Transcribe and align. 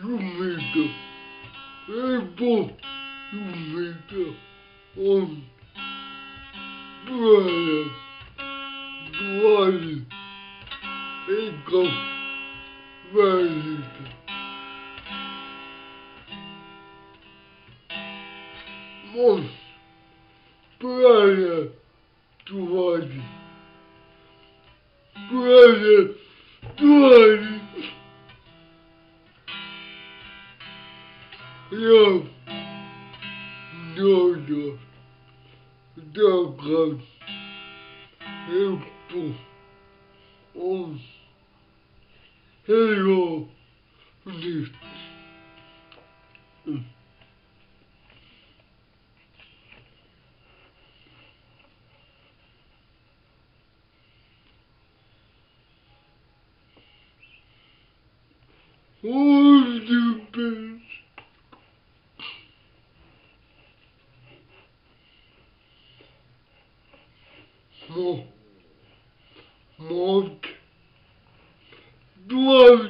Juvita, 0.00 0.90
Apple 1.88 2.70
Juvita 3.34 4.34
on 4.96 5.44
Brian 7.06 7.90
Dwight 9.12 10.06
Income 11.28 11.94
Manager. 13.12 14.08
Most 19.14 19.52
Brian 20.80 21.70
Dwight 22.46 23.10
Brian 25.30 26.14
Dwight 26.78 27.60
Я 31.72 32.22
надо 33.96 34.78
догад. 35.94 36.98
Это 38.48 39.34
он 40.52 41.00
его 42.66 43.48
лист. 44.24 44.72
Ой, 59.02 59.80
теперь. 59.80 60.69
muito, 68.00 68.26
muito, 69.78 70.48
duas 72.16 72.89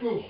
Boom. 0.00 0.24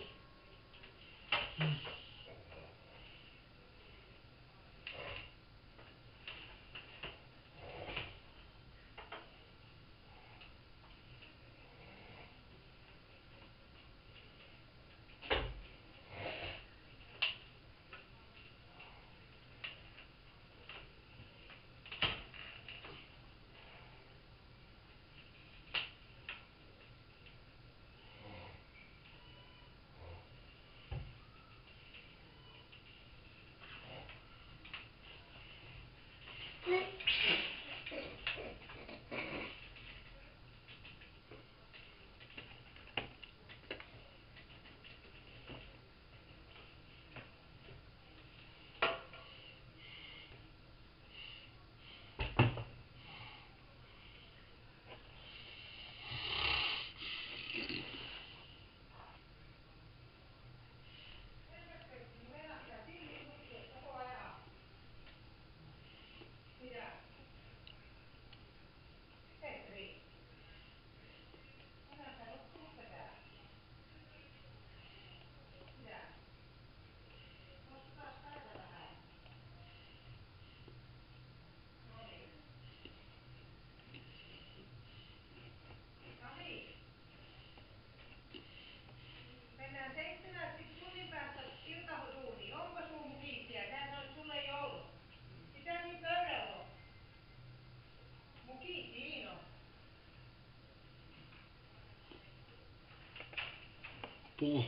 不 104.37 104.65